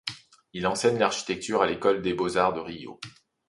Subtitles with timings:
[0.53, 2.99] Il enseigne l'architecture à l'école des Beaux-Arts de Rio.